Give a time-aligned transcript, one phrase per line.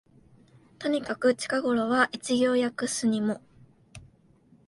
[0.79, 3.39] とにかく近頃は一行訳すにも、